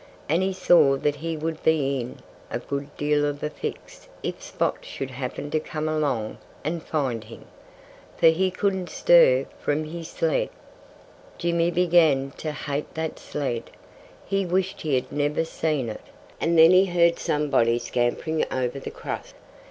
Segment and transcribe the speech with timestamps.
[0.27, 4.41] And he saw that he would be in a good deal of a fix if
[4.41, 7.45] Spot should happen to come along and find him.
[8.17, 10.49] For he couldn't stir from his sled.
[11.37, 13.69] Jimmy began to hate that sled.
[14.25, 16.01] He wished he had never seen it....
[16.39, 19.35] And then he heard somebody scampering over the crust.